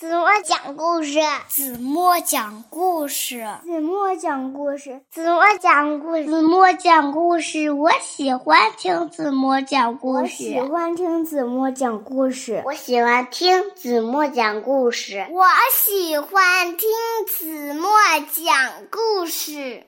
[0.00, 7.70] 子墨讲故事，子墨讲故事，子墨讲故事，子墨讲故事，子墨讲故事。
[7.70, 15.44] 我喜欢听子墨讲故事，我喜欢听子墨讲故事，我喜欢听子墨讲故事，我
[15.84, 16.88] 喜欢听
[17.28, 17.90] 子墨
[18.32, 18.56] 讲
[18.90, 19.84] 故事。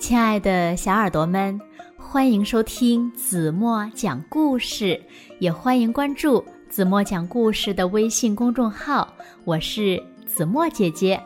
[0.00, 1.60] 亲爱的小耳朵们，
[1.98, 5.02] 欢迎收听子墨讲故事，
[5.38, 6.42] 也欢迎关注。
[6.68, 9.08] 子墨讲故事的微信公众号，
[9.44, 11.20] 我是子墨姐姐。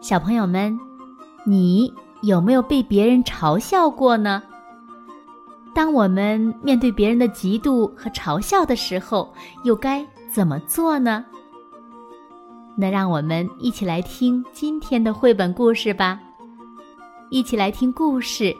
[0.00, 0.78] 小朋友们，
[1.44, 4.42] 你有没有被别人嘲笑过呢？
[5.74, 11.24] 当我们面对别人的嫉妒和嘲笑的时候，又该怎么做呢？
[12.76, 16.20] 那让我们一起来听今天的绘本故事吧。
[17.30, 18.54] 一起来听故事：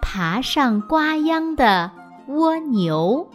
[0.00, 1.90] 爬上瓜秧的
[2.28, 3.28] 蜗牛。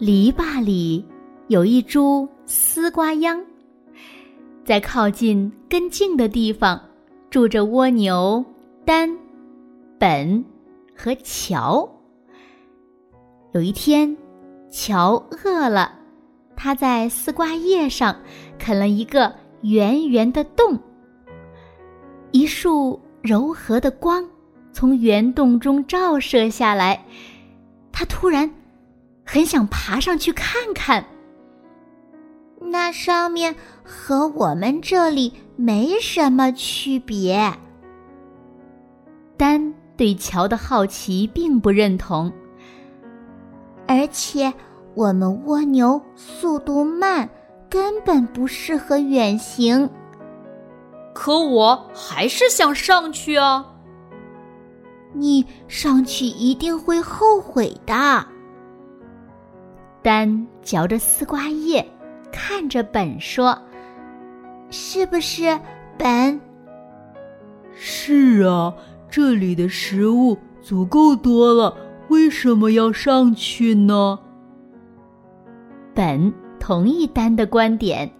[0.00, 1.04] 篱笆里
[1.48, 3.38] 有一株丝瓜秧，
[4.64, 6.80] 在靠近根茎的地方
[7.28, 8.42] 住着蜗牛
[8.82, 9.14] 丹、
[9.98, 10.42] 本
[10.96, 11.86] 和乔。
[13.52, 14.16] 有一天，
[14.70, 15.92] 乔饿了，
[16.56, 18.18] 他在丝瓜叶上
[18.58, 20.78] 啃了一个圆圆的洞。
[22.30, 24.26] 一束柔和的光
[24.72, 27.04] 从圆洞中照射下来，
[27.92, 28.50] 他突然。
[29.32, 31.04] 很想爬上去看看，
[32.58, 37.52] 那上面和我们这里没什么区别。
[39.36, 42.32] 丹对乔的好奇并不认同，
[43.86, 44.52] 而且
[44.96, 47.30] 我们蜗牛速度慢，
[47.70, 49.88] 根本不适合远行。
[51.14, 53.64] 可我还是想上去啊！
[55.12, 58.26] 你上去一定会后悔的。
[60.02, 61.86] 丹嚼着丝瓜叶，
[62.32, 63.56] 看着本说
[64.70, 65.58] ：“是不是
[65.98, 66.40] 本
[67.74, 68.74] ？”“是啊，
[69.10, 71.76] 这里的食物足够多了，
[72.08, 74.18] 为什么要上去呢？”
[75.94, 78.10] 本同意丹的观点。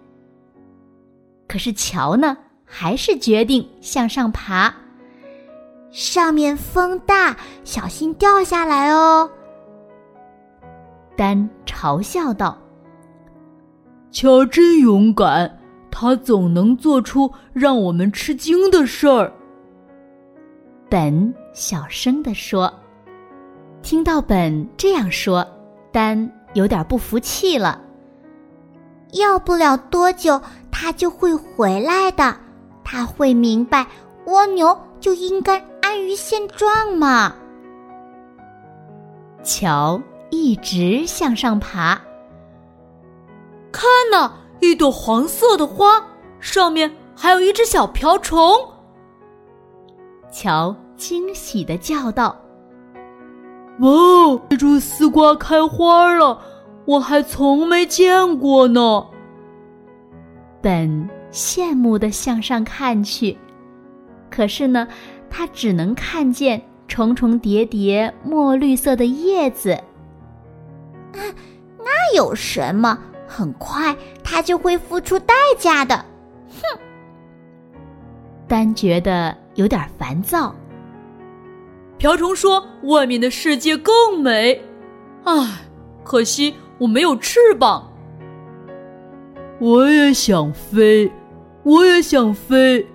[1.47, 4.73] 可是乔呢，还是决定向上爬。
[5.91, 9.29] 上面风大，小心掉下来哦。
[11.15, 12.57] 丹嘲笑道
[14.11, 19.31] ：“乔真勇敢，他总能做出让我们吃惊的事儿。”
[20.89, 22.71] 本小声地说。
[23.83, 25.43] 听到本这样说，
[25.91, 27.81] 丹有点不服气了。
[29.13, 30.39] 要不了多久，
[30.69, 32.35] 他就会回来的。
[32.83, 33.87] 他会明白，
[34.25, 37.33] 蜗牛就应该安于现状嘛。
[39.41, 39.99] 乔。
[40.31, 42.01] 一直向上爬。
[43.71, 46.03] 看呐，一朵黄色的花，
[46.39, 48.51] 上面还有一只小瓢虫。
[50.31, 52.35] 乔惊喜的叫道
[53.79, 56.41] ：“哇，这株丝瓜开花了，
[56.85, 59.05] 我还从没见过呢。”
[60.61, 63.37] 本羡慕的向上看去，
[64.29, 64.87] 可是呢，
[65.29, 69.77] 他只能看见重重叠叠墨绿色的叶子。
[72.11, 72.97] 那有什么？
[73.27, 75.95] 很快他就会付出代价的。
[76.49, 76.79] 哼！
[78.45, 80.53] 丹觉得有点烦躁。
[81.97, 84.61] 瓢虫说：“外面的世界更美。”
[85.23, 85.61] 唉，
[86.03, 87.89] 可惜我没有翅膀。
[89.59, 91.09] 我也想飞，
[91.63, 92.85] 我也想飞。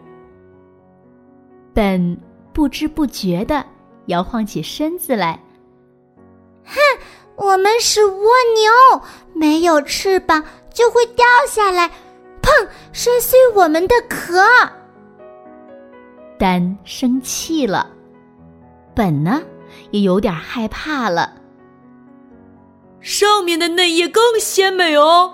[1.73, 2.21] 本
[2.53, 3.65] 不知不觉的
[4.07, 5.41] 摇晃起身子来。
[7.37, 7.47] 哼！
[7.47, 8.13] 我们是蜗
[8.57, 9.03] 牛，
[9.35, 11.89] 没有翅膀就会掉下来，
[12.43, 12.69] 砰！
[12.93, 14.43] 摔碎我们的壳。
[16.39, 17.89] 丹生气了，
[18.95, 19.43] 本呢
[19.91, 21.33] 也有点害怕了。
[23.01, 25.33] 上面的嫩叶更鲜美哦。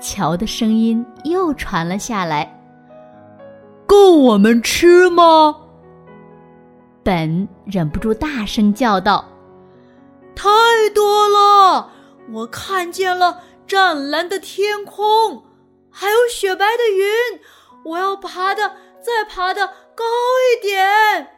[0.00, 2.56] 乔的声音又传了下来
[3.84, 5.56] ：“够我们吃吗？”
[7.02, 9.27] 本忍不住大声叫道。
[10.38, 10.48] 太
[10.94, 11.90] 多了！
[12.32, 15.42] 我看见了湛蓝的天空，
[15.90, 17.40] 还有雪白的云。
[17.84, 18.68] 我要爬的，
[19.02, 21.28] 再爬的高一点。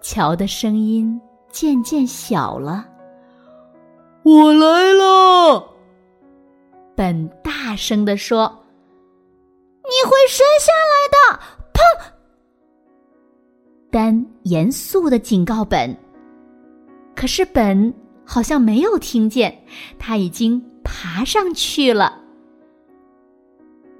[0.00, 1.20] 乔的声音
[1.50, 2.86] 渐渐小了。
[4.22, 5.68] 我来了！
[6.94, 8.46] 本大声地说
[9.82, 11.40] ：“你会摔下来的！”
[11.74, 12.12] 砰！
[13.90, 15.96] 丹严肃的警告本。
[17.18, 17.92] 可是本
[18.24, 19.64] 好像没有听见，
[19.98, 22.16] 他已经爬上去了。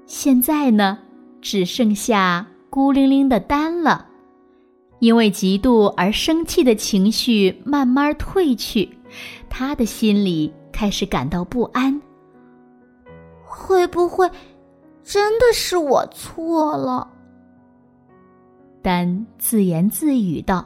[0.05, 0.97] 现在呢，
[1.41, 4.05] 只剩下孤零零的丹了。
[4.99, 8.89] 因为嫉妒而生气的情绪慢慢褪去，
[9.49, 12.01] 他的心里开始感到不安。
[13.43, 14.31] 会不会
[15.03, 17.05] 真的是我错了？
[18.81, 20.65] 丹自言自语道：“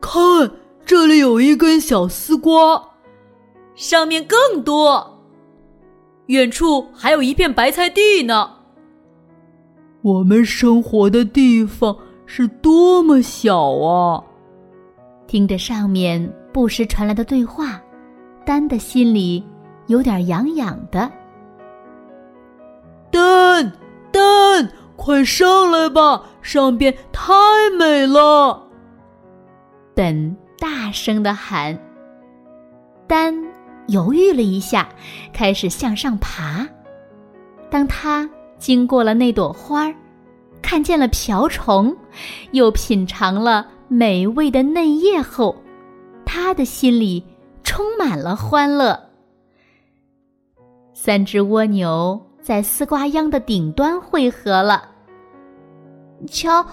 [0.00, 0.48] 看，
[0.90, 2.82] 这里有一根小丝瓜，
[3.76, 5.20] 上面更多。
[6.26, 8.50] 远处还有一片白菜地呢。
[10.02, 11.96] 我们生活的地方。”
[12.26, 14.20] 是多么小啊！
[15.28, 17.80] 听着上面不时传来的对话，
[18.44, 19.44] 丹的心里
[19.86, 21.10] 有点痒痒的。
[23.12, 23.72] 丹，
[24.10, 27.32] 丹，快上来吧，上边太
[27.76, 28.68] 美了！
[29.94, 31.76] 本大声的喊。
[33.08, 33.34] 丹
[33.88, 34.88] 犹豫了一下，
[35.32, 36.68] 开始向上爬。
[37.68, 39.94] 当他经过了那朵花儿。
[40.62, 41.96] 看见了瓢虫，
[42.52, 45.56] 又品尝了美味的嫩叶后，
[46.24, 47.24] 他的心里
[47.64, 49.08] 充满了欢乐。
[50.92, 54.88] 三只蜗牛在丝瓜秧的顶端汇合了。
[56.28, 56.64] 瞧，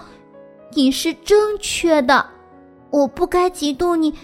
[0.74, 2.24] 你是正确的，
[2.90, 4.14] 我不该嫉妒你，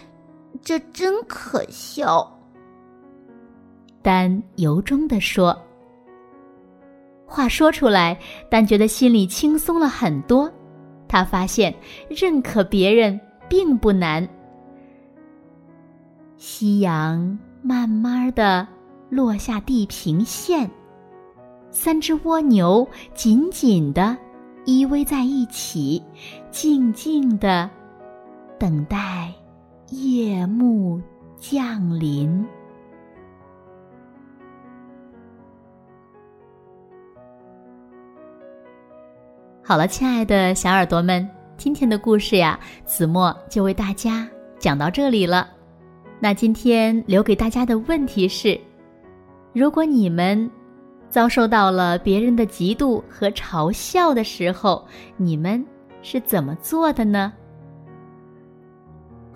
[0.63, 2.31] 这真可笑。
[4.03, 5.57] 丹由衷地说。
[7.27, 8.19] 话说出来，
[8.49, 10.51] 但觉得心里轻松了很多。
[11.09, 11.75] 他发现
[12.09, 13.19] 认可别人
[13.49, 14.29] 并不难。
[16.37, 18.67] 夕阳慢慢的
[19.09, 20.71] 落下地平线，
[21.71, 24.17] 三只蜗牛紧紧的
[24.65, 26.03] 依偎在一起，
[26.51, 27.71] 静静的
[28.65, 29.31] 等待
[29.91, 30.99] 夜幕
[31.37, 32.47] 降临。
[39.63, 41.29] 好了，亲爱的小耳朵们，
[41.59, 44.27] 今天的故事呀，子墨就为大家
[44.59, 45.47] 讲到这里了。
[46.19, 48.59] 那今天留给大家的问题是：
[49.53, 50.51] 如果你们
[51.11, 54.83] 遭受到了别人的嫉妒和嘲笑的时候，
[55.19, 55.63] 你们
[56.01, 57.31] 是怎么做的呢？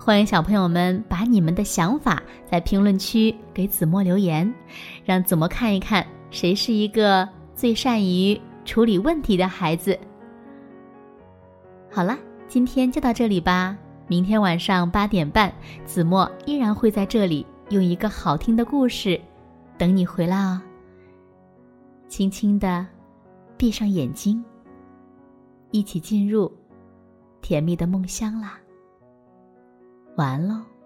[0.01, 4.51] 欢迎小朋友们把你们的想法在评论区给子墨留言，
[5.03, 9.99] 让子墨看一看谁是一个最善于处理问题的孩子。
[11.91, 12.17] 好了，
[12.47, 13.77] 今天就到这里吧。
[14.07, 15.53] 明天晚上八点半，
[15.85, 19.19] 子墨依然会在这里用一个好听的故事
[19.77, 20.61] 等你回来哦。
[22.07, 22.87] 轻轻的
[23.57, 24.43] 闭上眼睛，
[25.71, 26.51] 一起进入
[27.41, 28.58] 甜蜜的梦乡啦。
[30.19, 30.78] 完了。